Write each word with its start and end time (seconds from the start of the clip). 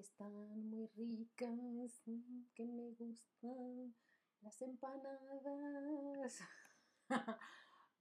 están 0.00 0.32
muy 0.70 0.86
ricas, 0.96 2.02
mm, 2.06 2.44
que 2.54 2.64
me 2.64 2.90
gustan 2.92 3.94
las 4.40 4.62
empanadas. 4.62 6.38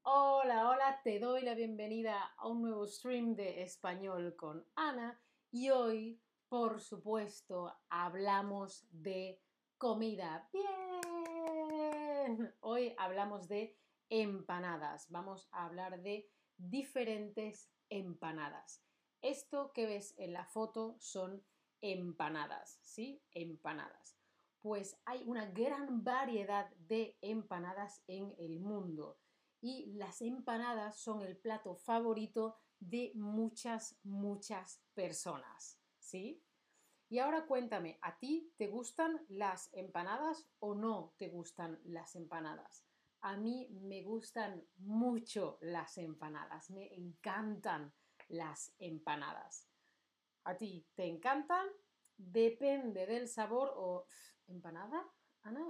hola, 0.04 0.70
hola, 0.70 1.02
te 1.04 1.20
doy 1.20 1.42
la 1.42 1.56
bienvenida 1.56 2.24
a 2.38 2.48
un 2.48 2.62
nuevo 2.62 2.88
stream 2.88 3.36
de 3.36 3.64
español 3.64 4.34
con 4.38 4.66
Ana 4.76 5.22
y 5.52 5.72
hoy, 5.72 6.22
por 6.48 6.80
supuesto, 6.80 7.76
hablamos 7.90 8.88
de 8.92 9.42
comida. 9.78 10.48
Bien, 10.54 12.56
hoy 12.62 12.96
hablamos 12.98 13.50
de 13.50 13.78
empanadas. 14.08 15.12
Vamos 15.12 15.50
a 15.52 15.66
hablar 15.66 16.02
de 16.02 16.32
diferentes 16.56 17.70
empanadas. 17.90 18.82
Esto 19.22 19.74
que 19.74 19.86
ves 19.86 20.16
en 20.18 20.32
la 20.32 20.46
foto 20.46 20.96
son 21.00 21.44
empanadas, 21.82 22.80
¿sí? 22.82 23.22
Empanadas. 23.32 24.18
Pues 24.62 25.00
hay 25.06 25.24
una 25.26 25.46
gran 25.46 26.04
variedad 26.04 26.70
de 26.76 27.18
empanadas 27.22 28.04
en 28.08 28.36
el 28.38 28.60
mundo 28.60 29.18
y 29.62 29.94
las 29.94 30.22
empanadas 30.22 30.98
son 30.98 31.22
el 31.22 31.38
plato 31.38 31.76
favorito 31.76 32.58
de 32.80 33.12
muchas, 33.16 34.00
muchas 34.04 34.82
personas, 34.94 35.80
¿sí? 35.98 36.44
Y 37.10 37.20
ahora 37.20 37.46
cuéntame, 37.46 37.98
¿a 38.02 38.20
ti 38.20 38.54
te 38.58 38.68
gustan 38.68 39.26
las 39.30 39.70
empanadas 39.74 40.48
o 40.60 40.76
no 40.76 41.16
te 41.18 41.30
gustan 41.30 41.80
las 41.84 42.16
empanadas? 42.16 42.86
A 43.22 43.36
mí 43.36 43.68
me 43.82 44.04
gustan 44.04 44.64
mucho 44.78 45.58
las 45.62 45.98
empanadas, 45.98 46.70
me 46.70 46.94
encantan 46.94 47.94
las 48.28 48.74
empanadas. 48.78 49.68
¿A 50.50 50.58
ti 50.58 50.84
te 50.96 51.06
encantan? 51.06 51.68
Depende 52.18 53.06
del 53.06 53.28
sabor 53.28 53.72
o... 53.76 54.08
¿Empanada? 54.48 55.08
Ana, 55.44 55.64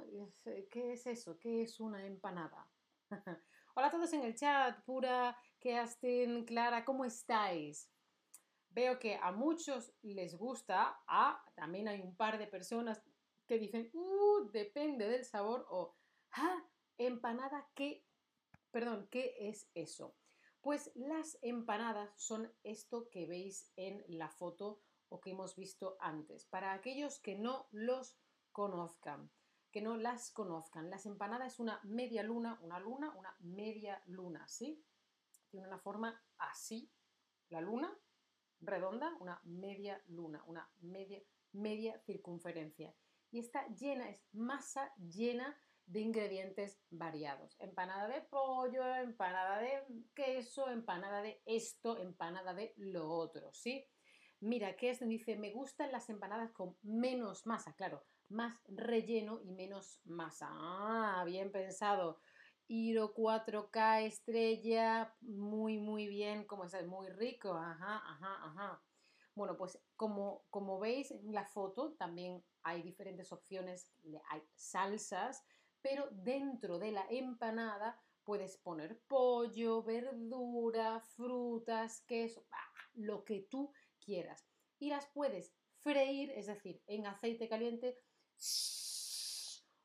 ¿qué 0.71 0.93
es 0.93 1.05
eso? 1.05 1.37
¿Qué 1.37 1.63
es 1.63 1.81
una 1.81 2.05
empanada? 2.05 2.65
Hola 3.75 3.87
a 3.87 3.91
todos 3.91 4.13
en 4.13 4.23
el 4.23 4.35
chat, 4.35 4.81
Pura, 4.85 5.37
Keastin, 5.59 6.45
Clara, 6.45 6.85
¿cómo 6.85 7.03
estáis? 7.03 7.91
Veo 8.69 8.97
que 8.99 9.17
a 9.21 9.33
muchos 9.33 9.91
les 10.01 10.37
gusta, 10.37 10.97
también 11.55 11.89
hay 11.89 11.99
un 11.99 12.15
par 12.15 12.37
de 12.37 12.47
personas 12.47 13.03
que 13.45 13.59
dicen, 13.59 13.89
uh, 13.91 14.49
depende 14.49 15.09
del 15.09 15.25
sabor 15.25 15.67
o, 15.69 15.97
ah, 16.31 16.63
empanada, 16.97 17.69
¿qué? 17.75 18.05
Perdón, 18.71 19.09
¿qué 19.11 19.35
es 19.41 19.69
eso? 19.73 20.15
Pues 20.61 20.91
las 20.95 21.37
empanadas 21.41 22.11
son 22.17 22.51
esto 22.63 23.09
que 23.09 23.25
veis 23.25 23.71
en 23.77 24.03
la 24.07 24.29
foto 24.29 24.81
o 25.07 25.21
que 25.21 25.31
hemos 25.31 25.55
visto 25.55 25.97
antes. 26.01 26.45
Para 26.45 26.73
aquellos 26.73 27.19
que 27.19 27.35
no 27.35 27.67
los 27.71 28.17
conozcan, 28.51 29.31
que 29.71 29.81
no 29.81 29.95
las 29.95 30.31
conozcan, 30.31 30.89
las 30.89 31.05
empanadas 31.05 31.53
es 31.53 31.59
una 31.59 31.79
media 31.83 32.23
luna, 32.23 32.59
una 32.61 32.79
luna, 32.79 33.15
una 33.17 33.35
media 33.39 34.01
luna, 34.07 34.47
¿sí? 34.47 34.83
Tiene 35.49 35.67
una 35.67 35.79
forma 35.79 36.21
así, 36.37 36.91
la 37.49 37.61
luna 37.61 37.97
redonda, 38.59 39.15
una 39.19 39.39
media 39.45 40.03
luna, 40.07 40.43
una 40.45 40.69
media, 40.81 41.21
media 41.53 41.99
circunferencia. 41.99 42.93
Y 43.31 43.39
está 43.39 43.67
llena, 43.67 44.09
es 44.09 44.25
masa 44.33 44.93
llena 44.97 45.57
de 45.89 46.01
ingredientes 46.01 46.79
variados. 46.91 47.55
Empanada 47.59 48.07
de 48.07 48.21
pollo, 48.21 48.95
empanada 48.95 49.59
de 49.59 49.83
queso, 50.13 50.69
empanada 50.69 51.21
de 51.23 51.41
esto, 51.45 51.97
empanada 51.97 52.53
de 52.53 52.73
lo 52.77 53.09
otro, 53.09 53.51
¿sí? 53.53 53.85
Mira, 54.39 54.75
¿qué 54.75 54.91
es? 54.91 54.99
Dice, 54.99 55.35
me 55.35 55.51
gustan 55.51 55.91
las 55.91 56.09
empanadas 56.09 56.51
con 56.51 56.77
menos 56.83 57.47
masa, 57.47 57.73
claro, 57.73 58.05
más 58.29 58.55
relleno 58.67 59.41
y 59.41 59.51
menos 59.51 59.99
masa. 60.05 60.47
Ah, 60.51 61.23
bien 61.25 61.51
pensado. 61.51 62.21
Iro 62.67 63.15
4K 63.15 64.01
estrella, 64.01 65.15
muy, 65.21 65.79
muy 65.79 66.07
bien, 66.07 66.45
como 66.45 66.65
es 66.65 66.85
muy 66.85 67.09
rico, 67.09 67.51
ajá, 67.53 67.97
ajá, 67.97 68.45
ajá. 68.45 68.83
Bueno, 69.33 69.57
pues 69.57 69.81
como, 69.95 70.45
como 70.51 70.77
veis 70.79 71.09
en 71.09 71.33
la 71.33 71.45
foto, 71.45 71.93
también 71.93 72.43
hay 72.61 72.83
diferentes 72.83 73.31
opciones, 73.31 73.91
hay 74.29 74.43
salsas, 74.53 75.43
pero 75.81 76.07
dentro 76.11 76.79
de 76.79 76.91
la 76.91 77.05
empanada 77.09 78.01
puedes 78.23 78.57
poner 78.57 79.01
pollo, 79.07 79.83
verdura, 79.83 81.01
frutas, 81.01 82.01
queso, 82.01 82.45
lo 82.93 83.23
que 83.23 83.47
tú 83.49 83.73
quieras. 83.99 84.47
Y 84.77 84.89
las 84.89 85.07
puedes 85.07 85.55
freír, 85.79 86.31
es 86.31 86.47
decir, 86.47 86.81
en 86.87 87.07
aceite 87.07 87.47
caliente 87.47 87.97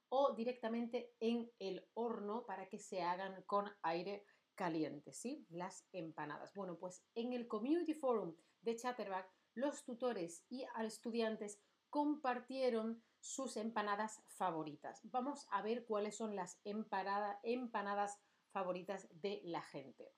o 0.09 0.35
directamente 0.35 1.15
en 1.21 1.51
el 1.59 1.89
horno 1.95 2.45
para 2.47 2.69
que 2.69 2.79
se 2.79 3.03
hagan 3.03 3.43
con 3.47 3.71
aire 3.83 4.27
caliente, 4.55 5.13
¿sí? 5.13 5.47
Las 5.51 5.89
empanadas. 5.93 6.53
Bueno, 6.55 6.79
pues 6.79 7.05
en 7.15 7.33
el 7.33 7.49
Community 7.49 7.95
Forum 7.95 8.37
de 8.61 8.77
Chatterback, 8.77 9.29
los 9.55 9.85
tutores 9.85 10.45
y 10.49 10.65
estudiantes 10.83 11.61
compartieron 11.91 13.03
sus 13.25 13.57
empanadas 13.57 14.23
favoritas. 14.29 15.01
Vamos 15.05 15.49
a 15.51 15.63
ver 15.63 15.87
cuáles 15.87 16.15
son 16.15 16.37
las 16.37 16.61
empanadas 16.63 18.21
favoritas 18.51 19.09
de 19.23 19.41
la 19.45 19.63
gente. 19.63 20.13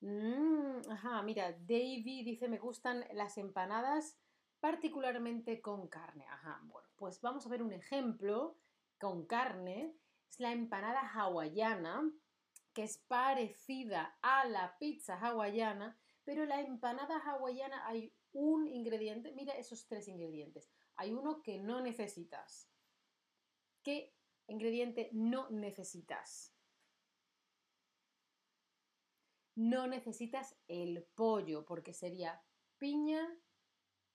Mm, 0.00 0.90
ajá, 0.90 1.22
mira, 1.22 1.50
Davy 1.52 2.22
dice, 2.22 2.48
me 2.48 2.58
gustan 2.58 3.04
las 3.14 3.36
empanadas 3.36 4.16
particularmente 4.60 5.60
con 5.60 5.88
carne. 5.88 6.24
Ajá, 6.28 6.60
bueno, 6.62 6.88
pues 6.94 7.20
vamos 7.20 7.46
a 7.46 7.48
ver 7.48 7.64
un 7.64 7.72
ejemplo 7.72 8.56
con 9.00 9.26
carne. 9.26 9.96
Es 10.30 10.38
la 10.38 10.52
empanada 10.52 11.00
hawaiana, 11.00 12.12
que 12.72 12.84
es 12.84 12.98
parecida 13.08 14.16
a 14.22 14.44
la 14.44 14.78
pizza 14.78 15.18
hawaiana, 15.18 15.98
pero 16.22 16.44
la 16.44 16.60
empanada 16.60 17.18
hawaiana 17.18 17.88
hay 17.88 18.14
un 18.32 18.68
ingrediente, 18.68 19.32
mira 19.32 19.54
esos 19.54 19.88
tres 19.88 20.06
ingredientes 20.06 20.70
hay 21.00 21.14
uno 21.14 21.42
que 21.42 21.58
no 21.58 21.80
necesitas. 21.80 22.68
¿Qué 23.82 24.14
ingrediente 24.48 25.08
no 25.14 25.48
necesitas? 25.48 26.54
No 29.54 29.86
necesitas 29.86 30.58
el 30.68 31.04
pollo, 31.14 31.64
porque 31.64 31.94
sería 31.94 32.44
piña, 32.76 33.26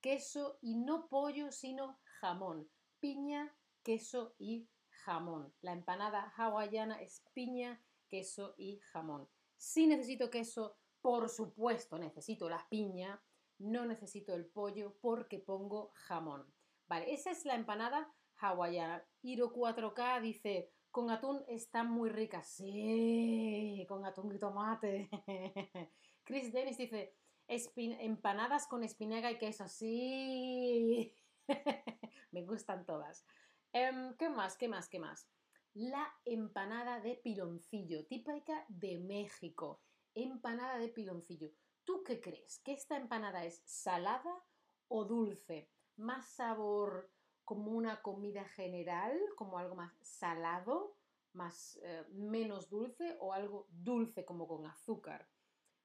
queso 0.00 0.60
y 0.62 0.76
no 0.76 1.08
pollo, 1.08 1.50
sino 1.50 1.98
jamón. 2.20 2.70
Piña, 3.00 3.52
queso 3.82 4.36
y 4.38 4.70
jamón. 4.88 5.52
La 5.62 5.72
empanada 5.72 6.32
hawaiana 6.36 7.02
es 7.02 7.24
piña, 7.32 7.84
queso 8.06 8.54
y 8.56 8.78
jamón. 8.92 9.28
Si 9.56 9.88
necesito 9.88 10.30
queso, 10.30 10.78
por 11.00 11.30
supuesto 11.30 11.98
necesito 11.98 12.48
la 12.48 12.64
piña, 12.68 13.20
no 13.58 13.86
necesito 13.86 14.36
el 14.36 14.46
pollo 14.46 14.96
porque 15.00 15.40
pongo 15.40 15.90
jamón. 15.94 16.55
Vale, 16.88 17.12
esa 17.12 17.30
es 17.30 17.44
la 17.44 17.54
empanada 17.54 18.12
hawaiana. 18.36 19.04
Iro 19.22 19.52
4K 19.52 20.20
dice, 20.20 20.70
con 20.90 21.10
atún 21.10 21.44
está 21.48 21.82
muy 21.82 22.10
rica. 22.10 22.42
Sí, 22.42 23.84
con 23.88 24.04
atún 24.04 24.34
y 24.34 24.38
tomate. 24.38 25.10
Chris 26.24 26.52
Dennis 26.52 26.78
dice, 26.78 27.14
empanadas 27.48 28.66
con 28.66 28.84
espinaca 28.84 29.30
y 29.30 29.38
queso. 29.38 29.68
Sí. 29.68 31.12
Me 32.30 32.44
gustan 32.44 32.86
todas. 32.86 33.26
Em, 33.72 34.16
¿Qué 34.16 34.28
más? 34.28 34.56
¿Qué 34.56 34.68
más? 34.68 34.88
¿Qué 34.88 34.98
más? 34.98 35.28
La 35.74 36.06
empanada 36.24 37.00
de 37.00 37.16
piloncillo, 37.16 38.06
típica 38.06 38.64
de 38.68 38.98
México. 38.98 39.82
Empanada 40.14 40.78
de 40.78 40.88
piloncillo. 40.88 41.50
¿Tú 41.84 42.02
qué 42.02 42.20
crees? 42.20 42.60
¿Que 42.60 42.72
esta 42.72 42.96
empanada 42.96 43.44
es 43.44 43.62
salada 43.66 44.42
o 44.88 45.04
dulce? 45.04 45.68
Más 45.96 46.28
sabor 46.30 47.10
como 47.44 47.70
una 47.70 48.02
comida 48.02 48.44
general, 48.44 49.18
como 49.36 49.58
algo 49.58 49.76
más 49.76 49.92
salado, 50.02 50.96
más 51.32 51.78
eh, 51.82 52.04
menos 52.10 52.68
dulce 52.68 53.16
o 53.20 53.32
algo 53.32 53.68
dulce 53.70 54.24
como 54.24 54.48
con 54.48 54.66
azúcar. 54.66 55.28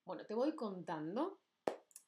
Bueno, 0.05 0.25
te 0.25 0.33
voy 0.33 0.55
contando. 0.55 1.39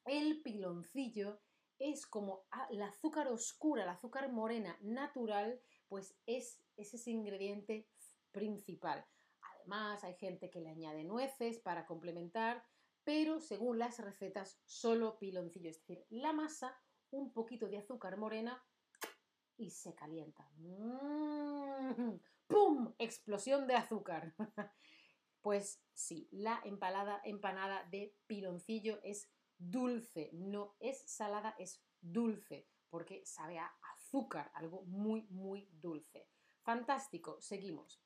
El 0.05 0.41
piloncillo 0.41 1.39
es 1.77 2.07
como 2.07 2.45
el 2.69 2.81
azúcar 2.81 3.27
oscura, 3.27 3.83
el 3.83 3.89
azúcar 3.89 4.31
morena 4.31 4.77
natural, 4.81 5.61
pues 5.87 6.15
es, 6.25 6.61
es 6.77 6.93
ese 6.93 7.11
ingrediente 7.11 7.87
principal. 8.31 9.05
Además, 9.41 10.03
hay 10.03 10.15
gente 10.15 10.49
que 10.49 10.61
le 10.61 10.69
añade 10.69 11.03
nueces 11.03 11.59
para 11.59 11.85
complementar, 11.85 12.65
pero 13.03 13.39
según 13.39 13.79
las 13.79 13.99
recetas, 13.99 14.59
solo 14.65 15.19
piloncillo, 15.19 15.69
es 15.69 15.79
decir, 15.79 16.05
la 16.09 16.33
masa 16.33 16.77
un 17.13 17.31
poquito 17.31 17.67
de 17.67 17.77
azúcar 17.77 18.17
morena 18.17 18.61
y 19.57 19.69
se 19.69 19.93
calienta. 19.93 20.49
Mm, 20.57 22.19
¡Pum! 22.47 22.93
Explosión 22.97 23.67
de 23.67 23.75
azúcar. 23.75 24.35
Pues 25.41 25.83
sí, 25.91 26.29
la 26.31 26.61
empanada 26.63 27.83
de 27.91 28.15
piloncillo 28.27 29.01
es 29.03 29.29
dulce, 29.57 30.29
no 30.31 30.77
es 30.79 31.03
salada, 31.05 31.53
es 31.59 31.83
dulce, 31.99 32.69
porque 32.89 33.25
sabe 33.25 33.59
a 33.59 33.69
azúcar, 33.93 34.51
algo 34.53 34.83
muy, 34.83 35.27
muy 35.31 35.67
dulce. 35.69 36.29
Fantástico, 36.61 37.41
seguimos. 37.41 38.01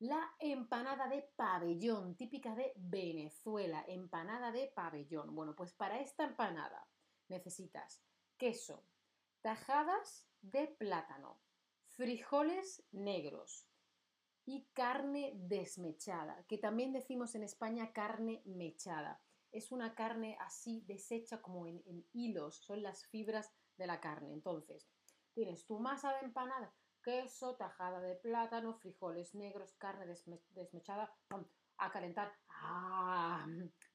La 0.00 0.34
empanada 0.40 1.06
de 1.06 1.22
pabellón, 1.36 2.16
típica 2.16 2.56
de 2.56 2.72
Venezuela, 2.74 3.84
empanada 3.86 4.50
de 4.50 4.66
pabellón. 4.74 5.36
Bueno, 5.36 5.54
pues 5.54 5.72
para 5.72 6.00
esta 6.00 6.24
empanada 6.24 6.88
necesitas 7.28 8.02
queso, 8.36 8.84
tajadas 9.42 10.28
de 10.42 10.66
plátano, 10.66 11.40
frijoles 11.88 12.84
negros 12.92 13.68
y 14.44 14.66
carne 14.74 15.32
desmechada, 15.34 16.44
que 16.46 16.58
también 16.58 16.92
decimos 16.92 17.34
en 17.34 17.42
España 17.42 17.92
carne 17.92 18.42
mechada. 18.44 19.20
Es 19.52 19.72
una 19.72 19.94
carne 19.94 20.36
así 20.40 20.84
deshecha 20.86 21.40
como 21.40 21.66
en, 21.66 21.82
hilos, 22.12 22.56
son 22.56 22.82
las 22.82 23.06
fibras 23.06 23.52
de 23.76 23.86
la 23.86 24.00
carne. 24.00 24.32
Entonces, 24.32 24.86
tienes 25.32 25.66
tu 25.66 25.80
masa 25.80 26.12
de 26.12 26.26
empanada, 26.26 26.72
queso, 27.02 27.56
tajada 27.56 28.00
de 28.00 28.16
plátano, 28.16 28.74
frijoles 28.74 29.34
negros, 29.34 29.74
carne 29.74 30.06
desmechada, 30.50 31.12
a 31.78 31.90
calentar. 31.90 32.32
¡Ah! 32.48 33.46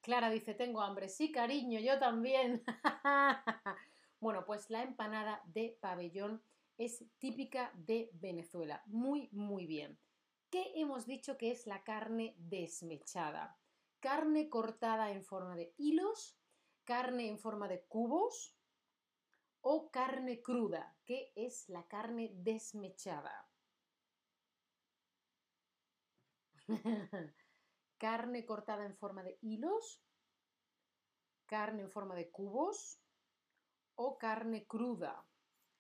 Clara 0.02 0.30
dice, 0.30 0.54
tengo 0.54 0.82
hambre. 0.82 1.10
Sí, 1.10 1.32
cariño, 1.32 1.80
yo 1.80 2.00
también. 2.00 2.64
bueno, 4.22 4.46
pues 4.46 4.70
la 4.70 4.84
empanada 4.84 5.42
de 5.46 5.78
pabellón 5.82 6.44
es 6.78 7.04
típica 7.18 7.72
de 7.74 8.12
Venezuela. 8.14 8.84
Muy, 8.86 9.30
muy 9.32 9.66
bien. 9.66 10.00
¿Qué 10.52 10.74
hemos 10.76 11.08
dicho 11.08 11.38
que 11.38 11.50
es 11.52 11.66
la 11.66 11.84
carne 11.84 12.36
desmechada? 12.38 13.60
Carne 14.00 14.48
cortada 14.48 15.12
en 15.12 15.26
forma 15.26 15.56
de 15.56 15.74
hilos, 15.76 16.40
carne 16.84 17.30
en 17.30 17.40
forma 17.40 17.68
de 17.68 17.84
cubos, 17.86 18.56
o 19.62 19.90
carne 19.90 20.42
cruda, 20.42 20.96
que 21.04 21.32
es 21.36 21.68
la 21.70 21.88
carne 21.88 22.32
desmechada. 22.36 23.50
carne 27.98 28.46
cortada 28.46 28.86
en 28.86 28.96
forma 28.96 29.24
de 29.24 29.40
hilos, 29.42 30.04
carne 31.48 31.82
en 31.82 31.92
forma 31.92 32.14
de 32.14 32.30
cubos 32.30 33.01
o 33.96 34.18
carne 34.18 34.66
cruda, 34.66 35.26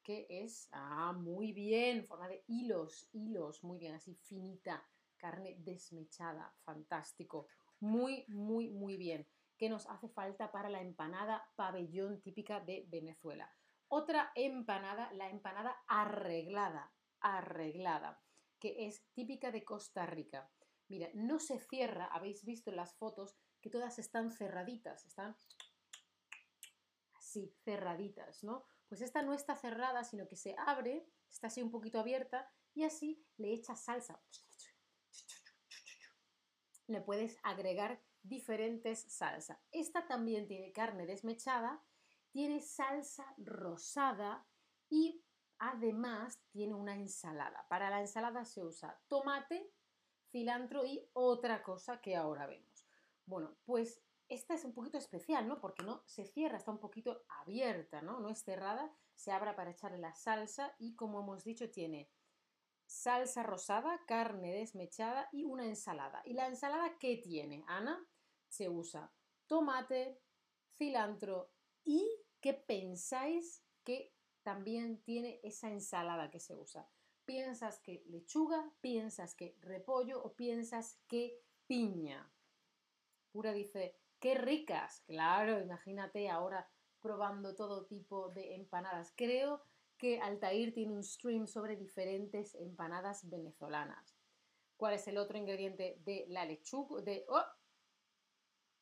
que 0.03 0.27
es, 0.29 0.69
ah, 0.71 1.13
muy 1.13 1.53
bien, 1.53 1.99
en 1.99 2.07
forma 2.07 2.27
de 2.27 2.43
hilos, 2.47 3.09
hilos, 3.11 3.63
muy 3.63 3.77
bien, 3.77 3.95
así 3.95 4.15
finita, 4.15 4.83
carne 5.17 5.55
desmechada, 5.59 6.53
fantástico, 6.63 7.47
muy, 7.79 8.25
muy, 8.27 8.69
muy 8.69 8.97
bien. 8.97 9.27
¿Qué 9.57 9.69
nos 9.69 9.87
hace 9.87 10.09
falta 10.09 10.51
para 10.51 10.69
la 10.69 10.81
empanada 10.81 11.47
pabellón 11.55 12.21
típica 12.21 12.59
de 12.59 12.85
Venezuela? 12.89 13.53
Otra 13.87 14.31
empanada, 14.35 15.11
la 15.13 15.29
empanada 15.29 15.75
arreglada, 15.87 16.91
arreglada, 17.19 18.19
que 18.59 18.87
es 18.87 19.05
típica 19.13 19.51
de 19.51 19.63
Costa 19.63 20.05
Rica. 20.05 20.49
Mira, 20.87 21.09
no 21.13 21.39
se 21.39 21.59
cierra, 21.59 22.05
habéis 22.05 22.43
visto 22.43 22.69
en 22.69 22.77
las 22.77 22.95
fotos 22.95 23.37
que 23.61 23.69
todas 23.69 23.99
están 23.99 24.31
cerraditas, 24.31 25.05
están 25.05 25.35
así, 27.31 27.53
cerraditas, 27.63 28.43
¿no? 28.43 28.65
Pues 28.89 29.01
esta 29.01 29.21
no 29.21 29.33
está 29.33 29.55
cerrada, 29.55 30.03
sino 30.03 30.27
que 30.27 30.35
se 30.35 30.55
abre, 30.57 31.07
está 31.29 31.47
así 31.47 31.61
un 31.61 31.71
poquito 31.71 31.99
abierta 31.99 32.51
y 32.73 32.83
así 32.83 33.25
le 33.37 33.53
echas 33.53 33.85
salsa. 33.85 34.21
Le 36.87 36.99
puedes 36.99 37.37
agregar 37.43 38.03
diferentes 38.21 39.05
salsas. 39.07 39.57
Esta 39.71 40.07
también 40.07 40.47
tiene 40.47 40.73
carne 40.73 41.05
desmechada 41.05 41.81
tiene 42.31 42.61
salsa 42.61 43.25
rosada 43.37 44.45
y 44.89 45.23
además 45.59 46.41
tiene 46.51 46.73
una 46.73 46.95
ensalada. 46.95 47.65
Para 47.69 47.89
la 47.89 47.99
ensalada 47.99 48.45
se 48.45 48.63
usa 48.63 48.99
tomate, 49.07 49.71
cilantro 50.31 50.85
y 50.85 51.09
otra 51.13 51.61
cosa 51.61 52.01
que 52.01 52.15
ahora 52.15 52.47
vemos. 52.47 52.87
Bueno, 53.25 53.57
pues 53.65 54.01
esta 54.31 54.53
es 54.53 54.63
un 54.63 54.73
poquito 54.73 54.97
especial, 54.97 55.45
¿no? 55.45 55.59
Porque 55.59 55.83
no 55.83 56.03
se 56.05 56.25
cierra, 56.25 56.57
está 56.57 56.71
un 56.71 56.79
poquito 56.79 57.25
abierta, 57.27 58.01
¿no? 58.01 58.21
No 58.21 58.29
es 58.29 58.41
cerrada, 58.41 58.89
se 59.13 59.33
abre 59.33 59.53
para 59.53 59.71
echarle 59.71 59.97
la 59.97 60.15
salsa 60.15 60.73
y 60.79 60.95
como 60.95 61.19
hemos 61.19 61.43
dicho 61.43 61.69
tiene 61.69 62.09
salsa 62.85 63.43
rosada, 63.43 63.99
carne 64.07 64.53
desmechada 64.53 65.27
y 65.33 65.43
una 65.43 65.65
ensalada. 65.65 66.21
¿Y 66.25 66.33
la 66.33 66.47
ensalada 66.47 66.97
qué 66.97 67.17
tiene, 67.17 67.65
Ana? 67.67 68.07
Se 68.47 68.69
usa 68.69 69.13
tomate, 69.47 70.21
cilantro 70.77 71.51
y 71.83 72.09
¿qué 72.39 72.53
pensáis 72.53 73.65
que 73.83 74.15
también 74.43 75.03
tiene 75.03 75.41
esa 75.43 75.69
ensalada 75.69 76.31
que 76.31 76.39
se 76.39 76.55
usa? 76.55 76.89
¿Piensas 77.25 77.79
que 77.79 78.01
lechuga? 78.07 78.73
¿Piensas 78.79 79.35
que 79.35 79.57
repollo? 79.59 80.23
¿O 80.23 80.33
piensas 80.35 81.01
que 81.09 81.43
piña? 81.67 82.33
Pura 83.31 83.51
dice, 83.51 84.00
qué 84.21 84.35
ricas. 84.35 85.01
Claro, 85.07 85.59
imagínate 85.59 86.29
ahora 86.29 86.69
probando 87.01 87.55
todo 87.55 87.85
tipo 87.85 88.29
de 88.29 88.55
empanadas. 88.55 89.11
Creo 89.17 89.61
que 89.97 90.21
Altair 90.21 90.73
tiene 90.73 90.93
un 90.93 91.03
stream 91.03 91.47
sobre 91.47 91.75
diferentes 91.75 92.55
empanadas 92.55 93.29
venezolanas. 93.29 94.15
¿Cuál 94.77 94.93
es 94.93 95.07
el 95.07 95.17
otro 95.17 95.37
ingrediente 95.37 95.97
de 96.05 96.25
la 96.29 96.45
lechuga? 96.45 97.01
De, 97.01 97.25
oh, 97.27 97.43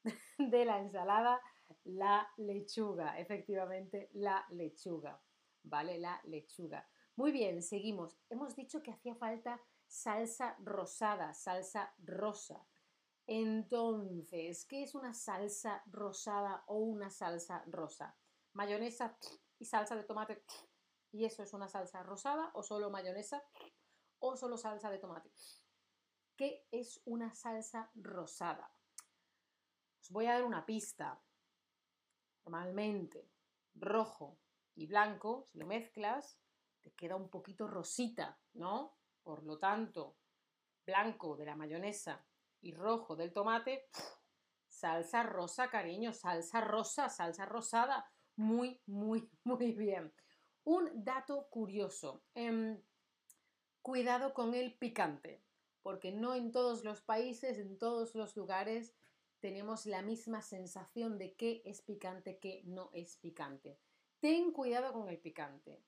de 0.38 0.66
la 0.66 0.80
ensalada 0.80 1.42
la 1.86 2.28
lechuga, 2.38 3.18
efectivamente, 3.20 4.10
la 4.14 4.46
lechuga, 4.52 5.22
¿vale? 5.64 5.98
La 6.00 6.20
lechuga. 6.26 6.88
Muy 7.16 7.32
bien, 7.32 7.62
seguimos. 7.62 8.18
Hemos 8.30 8.56
dicho 8.56 8.82
que 8.82 8.92
hacía 8.92 9.16
falta 9.16 9.62
salsa 9.88 10.56
rosada, 10.60 11.34
salsa 11.34 11.94
rosa. 11.98 12.66
Entonces, 13.32 14.66
¿qué 14.66 14.82
es 14.82 14.96
una 14.96 15.14
salsa 15.14 15.84
rosada 15.86 16.64
o 16.66 16.78
una 16.78 17.12
salsa 17.12 17.64
rosa? 17.68 18.18
Mayonesa 18.54 19.20
y 19.60 19.66
salsa 19.66 19.96
de 19.96 20.04
tomate. 20.04 20.44
¿Y 21.12 21.26
eso 21.26 21.44
es 21.44 21.54
una 21.54 21.68
salsa 21.68 22.02
rosada 22.02 22.50
o 22.56 22.64
solo 22.64 22.90
mayonesa 22.90 23.44
o 24.18 24.36
solo 24.36 24.58
salsa 24.58 24.90
de 24.90 24.98
tomate? 24.98 25.32
¿Qué 26.36 26.66
es 26.72 27.04
una 27.06 27.36
salsa 27.36 27.92
rosada? 27.94 28.74
Os 30.02 30.10
voy 30.10 30.26
a 30.26 30.34
dar 30.34 30.44
una 30.44 30.66
pista 30.66 31.22
normalmente 32.46 33.30
rojo 33.76 34.40
y 34.74 34.88
blanco, 34.88 35.46
si 35.46 35.60
lo 35.60 35.68
mezclas, 35.68 36.40
te 36.82 36.94
queda 36.94 37.16
un 37.16 37.30
poquito 37.30 37.68
rosita, 37.68 38.40
¿no? 38.54 38.98
Por 39.22 39.44
lo 39.44 39.60
tanto, 39.60 40.18
blanco 40.84 41.38
de 41.38 41.46
la 41.46 41.56
mayonesa 41.56 42.26
y 42.62 42.74
rojo 42.74 43.16
del 43.16 43.34
tomate, 43.34 43.88
salsa 44.68 45.24
rosa, 45.24 45.70
cariño, 45.70 46.14
salsa 46.14 46.62
rosa, 46.62 47.10
salsa 47.10 47.46
rosada. 47.46 48.10
Muy, 48.36 48.82
muy, 48.86 49.30
muy 49.44 49.72
bien. 49.74 50.14
Un 50.64 50.90
dato 51.04 51.48
curioso. 51.50 52.24
Em, 52.34 52.82
cuidado 53.82 54.34
con 54.34 54.54
el 54.54 54.78
picante, 54.78 55.44
porque 55.82 56.12
no 56.12 56.36
en 56.36 56.52
todos 56.52 56.84
los 56.84 57.02
países, 57.02 57.58
en 57.58 57.78
todos 57.78 58.16
los 58.16 58.36
lugares 58.36 58.94
tenemos 59.40 59.86
la 59.86 60.02
misma 60.02 60.42
sensación 60.42 61.18
de 61.18 61.36
qué 61.36 61.62
es 61.66 61.82
picante, 61.82 62.40
qué 62.40 62.62
no 62.66 62.90
es 62.94 63.18
picante. 63.18 63.80
Ten 64.20 64.52
cuidado 64.52 64.92
con 64.92 65.08
el 65.10 65.18
picante. 65.18 65.82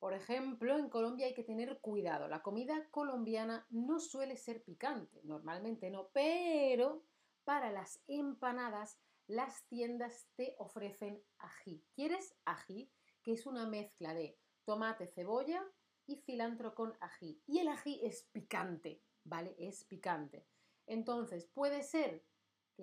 Por 0.00 0.14
ejemplo, 0.14 0.76
en 0.76 0.88
Colombia 0.88 1.26
hay 1.26 1.34
que 1.34 1.44
tener 1.44 1.78
cuidado. 1.80 2.26
La 2.26 2.42
comida 2.42 2.88
colombiana 2.90 3.66
no 3.70 4.00
suele 4.00 4.36
ser 4.36 4.64
picante, 4.64 5.20
normalmente 5.22 5.90
no, 5.90 6.08
pero 6.12 7.04
para 7.44 7.70
las 7.70 8.02
empanadas 8.08 8.98
las 9.28 9.64
tiendas 9.68 10.26
te 10.34 10.56
ofrecen 10.58 11.22
ají. 11.38 11.84
¿Quieres 11.94 12.34
ají? 12.44 12.90
Que 13.22 13.34
es 13.34 13.46
una 13.46 13.66
mezcla 13.66 14.14
de 14.14 14.36
tomate, 14.64 15.06
cebolla 15.06 15.62
y 16.06 16.16
cilantro 16.16 16.74
con 16.74 16.96
ají. 17.00 17.40
Y 17.46 17.58
el 17.58 17.68
ají 17.68 18.00
es 18.02 18.24
picante, 18.32 19.04
¿vale? 19.22 19.54
Es 19.58 19.84
picante. 19.84 20.46
Entonces, 20.86 21.46
puede 21.46 21.84
ser 21.84 22.24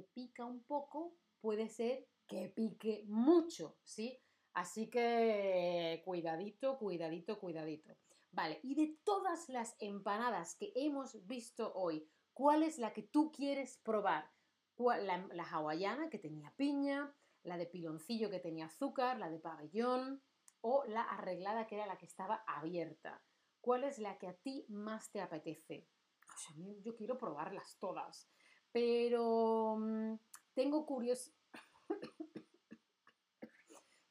pica 0.04 0.46
un 0.46 0.64
poco, 0.64 1.16
puede 1.42 1.70
ser 1.70 2.08
que 2.28 2.50
pique 2.50 3.06
mucho, 3.08 3.78
¿sí? 3.84 4.20
Así 4.58 4.90
que 4.90 6.02
cuidadito, 6.04 6.80
cuidadito, 6.80 7.40
cuidadito. 7.40 7.96
Vale, 8.32 8.60
y 8.64 8.74
de 8.74 8.98
todas 9.04 9.50
las 9.50 9.76
empanadas 9.78 10.56
que 10.56 10.72
hemos 10.74 11.28
visto 11.28 11.72
hoy, 11.76 12.10
¿cuál 12.34 12.64
es 12.64 12.80
la 12.80 12.92
que 12.92 13.04
tú 13.04 13.32
quieres 13.32 13.78
probar? 13.78 14.32
La, 14.80 15.44
hawaiana 15.44 16.10
que 16.10 16.18
tenía 16.18 16.52
piña, 16.58 17.16
la 17.44 17.58
de 17.58 17.68
piloncillo 17.68 18.32
que 18.32 18.40
tenía 18.40 18.66
azúcar, 18.66 19.20
la 19.20 19.30
de 19.30 19.38
pabellón 19.38 20.24
o 20.62 20.84
la 20.86 21.04
arreglada 21.04 21.68
que 21.68 21.76
era 21.76 21.86
la 21.86 22.00
que 22.00 22.08
estaba 22.08 22.44
abierta. 22.48 23.24
¿Cuál 23.62 23.84
es 23.84 24.00
la 24.00 24.18
que 24.18 24.28
a 24.28 24.34
ti 24.34 24.66
más 24.70 25.12
te 25.12 25.22
apetece? 25.22 25.88
yo 26.84 26.96
quiero 26.96 27.18
probarlas 27.18 27.78
todas 27.80 28.28
pero 28.72 29.76
mm, 29.80 30.14
tengo, 30.54 30.86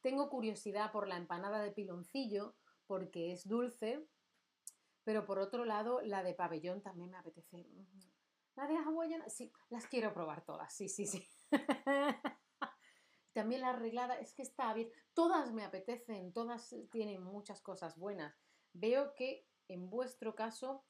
Tengo 0.06 0.30
curiosidad 0.30 0.92
por 0.92 1.08
la 1.08 1.16
empanada 1.16 1.60
de 1.60 1.72
piloncillo 1.72 2.54
porque 2.86 3.32
es 3.32 3.48
dulce, 3.48 4.06
pero 5.02 5.26
por 5.26 5.40
otro 5.40 5.64
lado 5.64 6.00
la 6.00 6.22
de 6.22 6.32
pabellón 6.32 6.80
también 6.80 7.10
me 7.10 7.16
apetece. 7.18 7.66
La 8.54 8.68
de 8.68 8.76
hawaiana, 8.76 9.28
sí, 9.28 9.52
las 9.68 9.88
quiero 9.88 10.14
probar 10.14 10.44
todas, 10.44 10.72
sí, 10.72 10.88
sí, 10.88 11.06
sí. 11.06 11.28
también 13.32 13.62
la 13.62 13.70
arreglada, 13.70 14.14
es 14.20 14.32
que 14.32 14.42
está 14.42 14.72
bien. 14.74 14.92
Todas 15.12 15.52
me 15.52 15.64
apetecen, 15.64 16.32
todas 16.32 16.72
tienen 16.92 17.24
muchas 17.24 17.60
cosas 17.60 17.98
buenas. 17.98 18.38
Veo 18.74 19.12
que 19.16 19.48
en 19.66 19.90
vuestro 19.90 20.36
caso, 20.36 20.84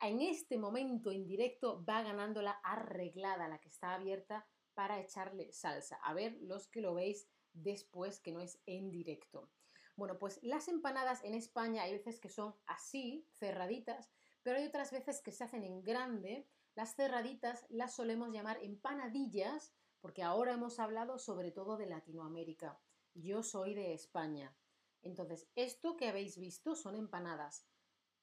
en 0.00 0.22
este 0.22 0.56
momento 0.56 1.12
indirecto 1.12 1.84
va 1.84 2.02
ganando 2.02 2.40
la 2.40 2.52
arreglada, 2.64 3.46
la 3.46 3.58
que 3.58 3.68
está 3.68 3.92
abierta 3.92 4.48
para 4.72 5.00
echarle 5.00 5.52
salsa. 5.52 5.96
A 5.96 6.14
ver 6.14 6.38
los 6.40 6.66
que 6.68 6.80
lo 6.80 6.94
veis 6.94 7.28
después, 7.54 8.20
que 8.20 8.32
no 8.32 8.40
es 8.40 8.60
en 8.66 8.90
directo. 8.90 9.50
Bueno, 9.96 10.18
pues 10.18 10.40
las 10.42 10.68
empanadas 10.68 11.22
en 11.24 11.34
España 11.34 11.84
hay 11.84 11.92
veces 11.92 12.20
que 12.20 12.28
son 12.28 12.54
así, 12.66 13.26
cerraditas, 13.38 14.10
pero 14.42 14.58
hay 14.58 14.66
otras 14.66 14.90
veces 14.90 15.22
que 15.22 15.32
se 15.32 15.44
hacen 15.44 15.64
en 15.64 15.82
grande. 15.82 16.48
Las 16.74 16.94
cerraditas 16.96 17.64
las 17.70 17.94
solemos 17.94 18.32
llamar 18.32 18.58
empanadillas, 18.62 19.72
porque 20.00 20.22
ahora 20.22 20.52
hemos 20.52 20.78
hablado 20.80 21.18
sobre 21.18 21.52
todo 21.52 21.76
de 21.76 21.86
Latinoamérica. 21.86 22.78
Yo 23.14 23.42
soy 23.42 23.74
de 23.74 23.94
España. 23.94 24.54
Entonces, 25.02 25.48
esto 25.54 25.96
que 25.96 26.08
habéis 26.08 26.38
visto 26.38 26.74
son 26.74 26.96
empanadas 26.96 27.66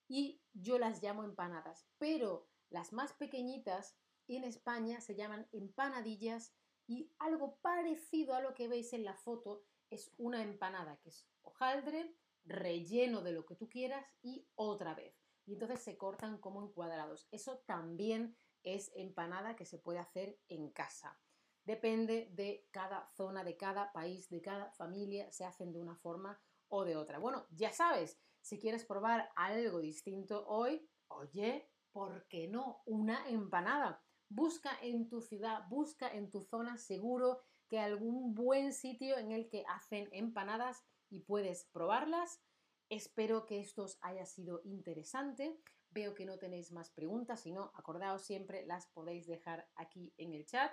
y 0.08 0.42
yo 0.54 0.78
las 0.78 1.02
llamo 1.02 1.24
empanadas, 1.24 1.88
pero 1.98 2.50
las 2.70 2.92
más 2.92 3.14
pequeñitas 3.14 3.96
en 4.28 4.44
España 4.44 5.00
se 5.00 5.16
llaman 5.16 5.48
empanadillas 5.52 6.54
y 6.88 7.12
algo 7.20 7.58
parecido 7.62 8.34
a 8.34 8.42
lo 8.42 8.54
que 8.54 8.68
veis 8.68 8.94
en 8.94 9.04
la 9.04 9.16
foto 9.16 9.64
es 9.90 10.14
una 10.18 10.42
empanada, 10.42 10.98
que 11.02 11.10
es 11.10 11.28
hojaldre, 11.42 12.16
relleno 12.46 13.22
de 13.22 13.34
lo 13.34 13.46
que 13.46 13.56
tú 13.56 13.70
quieras 13.70 14.06
y 14.22 14.48
otra 14.56 14.96
vez. 14.96 15.16
Y 15.46 15.54
entonces 15.54 15.82
se 15.82 15.98
cortan 15.98 16.38
como 16.38 16.62
en 16.62 16.72
cuadrados. 16.72 17.28
Eso 17.32 17.60
también 17.66 18.36
es 18.64 18.92
empanada 18.96 19.56
que 19.56 19.66
se 19.66 19.80
puede 19.80 20.00
hacer 20.00 20.40
en 20.48 20.72
casa. 20.72 21.20
Depende 21.64 22.30
de 22.32 22.68
cada 22.72 23.08
zona, 23.16 23.44
de 23.44 23.58
cada 23.58 23.92
país, 23.92 24.30
de 24.30 24.42
cada 24.42 24.72
familia, 24.72 25.32
se 25.32 25.46
hacen 25.46 25.72
de 25.72 25.80
una 25.80 25.96
forma 25.96 26.40
o 26.70 26.86
de 26.86 26.96
otra. 26.96 27.20
Bueno, 27.20 27.46
ya 27.52 27.72
sabes, 27.72 28.20
si 28.42 28.60
quieres 28.60 28.86
probar 28.86 29.30
algo 29.36 29.80
distinto 29.80 30.46
hoy, 30.48 30.90
oye, 31.08 31.70
¿por 31.92 32.28
qué 32.28 32.48
no? 32.48 32.82
Una 32.86 33.28
empanada. 33.28 34.04
Busca 34.34 34.72
en 34.82 35.10
tu 35.10 35.22
ciudad, 35.22 35.68
busca 35.68 36.08
en 36.08 36.32
tu 36.32 36.42
zona 36.46 36.78
seguro 36.78 37.42
que 37.68 37.80
algún 37.80 38.34
buen 38.34 38.72
sitio 38.72 39.18
en 39.18 39.34
el 39.34 39.50
que 39.50 39.66
hacen 39.68 40.08
empanadas 40.14 40.86
y 41.10 41.20
puedes 41.20 41.66
probarlas. 41.74 42.42
Espero 42.88 43.46
que 43.46 43.60
esto 43.60 43.84
os 43.84 43.98
haya 44.02 44.26
sido 44.26 44.62
interesante. 44.64 45.60
Veo 45.90 46.14
que 46.14 46.26
no 46.26 46.38
tenéis 46.38 46.72
más 46.72 46.92
preguntas, 46.92 47.42
si 47.42 47.52
no, 47.52 47.74
acordaos 47.76 48.24
siempre, 48.24 48.66
las 48.66 48.88
podéis 48.88 49.28
dejar 49.28 49.70
aquí 49.76 50.14
en 50.16 50.32
el 50.32 50.46
chat. 50.46 50.72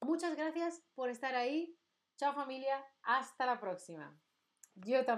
Muchas 0.00 0.34
gracias 0.34 0.82
por 0.96 1.08
estar 1.08 1.36
ahí. 1.36 1.78
Chao 2.16 2.34
familia, 2.34 2.84
hasta 3.02 3.46
la 3.46 3.60
próxima. 3.60 4.20
Yo 4.74 5.04
también. 5.04 5.14